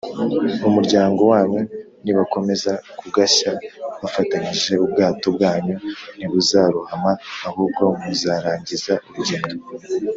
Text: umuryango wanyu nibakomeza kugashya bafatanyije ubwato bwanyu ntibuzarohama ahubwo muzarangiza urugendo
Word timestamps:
umuryango 0.67 1.21
wanyu 1.31 1.61
nibakomeza 2.03 2.71
kugashya 2.99 3.51
bafatanyije 4.01 4.71
ubwato 4.85 5.27
bwanyu 5.35 5.75
ntibuzarohama 6.17 7.11
ahubwo 7.47 7.83
muzarangiza 8.01 8.93
urugendo 9.07 9.63